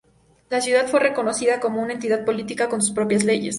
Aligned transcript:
La 0.49 0.61
ciudad 0.61 0.87
fue 0.87 0.99
reconocida 0.99 1.59
como 1.59 1.79
una 1.79 1.93
entidad 1.93 2.25
política 2.25 2.67
con 2.67 2.81
sus 2.81 2.95
propias 2.95 3.23
leyes. 3.23 3.49